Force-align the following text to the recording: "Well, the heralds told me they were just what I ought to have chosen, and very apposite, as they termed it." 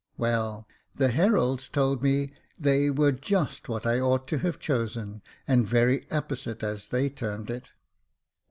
"Well, 0.17 0.67
the 0.95 1.09
heralds 1.09 1.69
told 1.69 2.01
me 2.01 2.33
they 2.57 2.89
were 2.89 3.11
just 3.11 3.69
what 3.69 3.85
I 3.85 3.99
ought 3.99 4.27
to 4.29 4.39
have 4.39 4.57
chosen, 4.57 5.21
and 5.47 5.63
very 5.63 6.07
apposite, 6.09 6.63
as 6.63 6.87
they 6.87 7.07
termed 7.07 7.51
it." 7.51 7.69